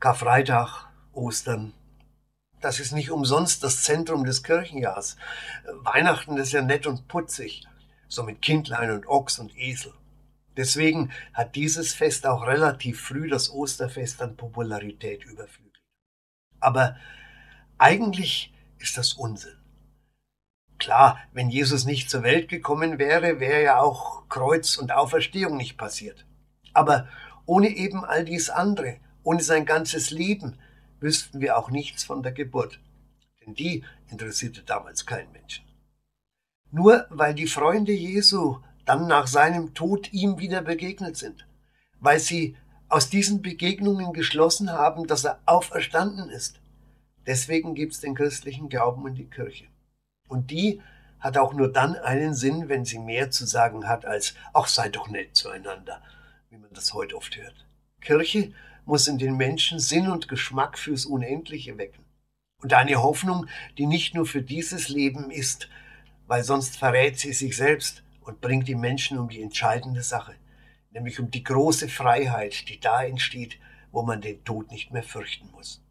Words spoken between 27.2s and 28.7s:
ohne eben all dies